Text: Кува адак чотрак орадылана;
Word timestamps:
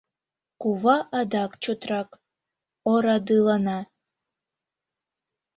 Кува 0.61 0.97
адак 1.19 1.51
чотрак 1.63 2.09
орадылана; 2.91 3.79